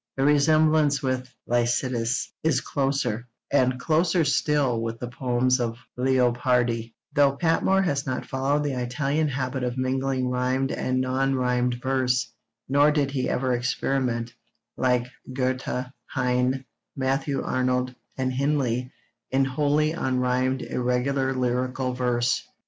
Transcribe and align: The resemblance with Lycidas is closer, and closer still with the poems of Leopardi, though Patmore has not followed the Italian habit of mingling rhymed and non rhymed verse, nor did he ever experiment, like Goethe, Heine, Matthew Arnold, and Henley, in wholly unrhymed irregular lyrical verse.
The 0.17 0.23
resemblance 0.23 1.03
with 1.03 1.31
Lycidas 1.47 2.31
is 2.41 2.59
closer, 2.59 3.27
and 3.51 3.79
closer 3.79 4.25
still 4.25 4.81
with 4.81 4.97
the 4.99 5.07
poems 5.07 5.59
of 5.59 5.77
Leopardi, 5.95 6.95
though 7.13 7.33
Patmore 7.33 7.83
has 7.83 8.07
not 8.07 8.25
followed 8.25 8.63
the 8.63 8.73
Italian 8.81 9.27
habit 9.27 9.63
of 9.63 9.77
mingling 9.77 10.27
rhymed 10.27 10.71
and 10.71 11.01
non 11.01 11.35
rhymed 11.35 11.75
verse, 11.83 12.31
nor 12.67 12.89
did 12.89 13.11
he 13.11 13.29
ever 13.29 13.53
experiment, 13.53 14.33
like 14.75 15.05
Goethe, 15.33 15.85
Heine, 16.07 16.65
Matthew 16.95 17.43
Arnold, 17.43 17.93
and 18.17 18.33
Henley, 18.33 18.91
in 19.29 19.45
wholly 19.45 19.91
unrhymed 19.91 20.63
irregular 20.63 21.31
lyrical 21.35 21.93
verse. 21.93 22.47